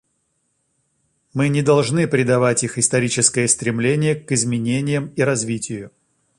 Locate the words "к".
4.15-4.31